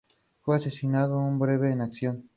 Pasó 0.01 0.45
parte 0.45 0.65
de 0.65 0.71
su 0.71 0.87
carrera 0.91 1.27
en 1.27 1.37
Barcelona 1.37 1.69
y 1.91 2.05
Orense. 2.07 2.23